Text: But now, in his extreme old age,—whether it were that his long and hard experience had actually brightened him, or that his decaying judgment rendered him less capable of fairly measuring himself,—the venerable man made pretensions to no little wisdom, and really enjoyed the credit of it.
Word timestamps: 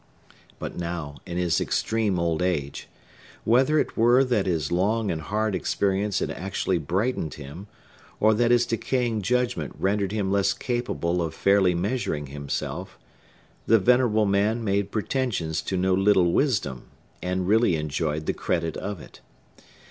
But 0.57 0.75
now, 0.75 1.17
in 1.27 1.37
his 1.37 1.61
extreme 1.61 2.17
old 2.17 2.41
age,—whether 2.41 3.77
it 3.77 3.95
were 3.95 4.23
that 4.23 4.47
his 4.47 4.71
long 4.71 5.11
and 5.11 5.21
hard 5.21 5.53
experience 5.53 6.17
had 6.17 6.31
actually 6.31 6.79
brightened 6.79 7.35
him, 7.35 7.67
or 8.19 8.33
that 8.33 8.49
his 8.49 8.65
decaying 8.65 9.21
judgment 9.21 9.75
rendered 9.77 10.11
him 10.11 10.31
less 10.31 10.53
capable 10.53 11.21
of 11.21 11.35
fairly 11.35 11.75
measuring 11.75 12.25
himself,—the 12.33 13.77
venerable 13.77 14.25
man 14.25 14.63
made 14.63 14.89
pretensions 14.89 15.61
to 15.61 15.77
no 15.77 15.93
little 15.93 16.31
wisdom, 16.31 16.85
and 17.21 17.47
really 17.47 17.75
enjoyed 17.75 18.25
the 18.25 18.33
credit 18.33 18.75
of 18.77 18.99
it. 18.99 19.19